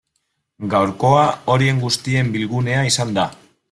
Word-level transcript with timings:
Gaurkoa 0.71 1.27
horien 1.55 1.85
guztien 1.87 2.35
bilgunea 2.39 2.85
izan 2.93 3.19
da. 3.21 3.33